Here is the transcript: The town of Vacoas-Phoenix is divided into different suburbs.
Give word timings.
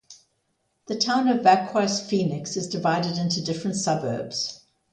The 0.87 0.97
town 0.97 1.27
of 1.27 1.43
Vacoas-Phoenix 1.45 2.57
is 2.57 2.65
divided 2.67 3.19
into 3.19 3.39
different 3.39 3.75
suburbs. 3.75 4.61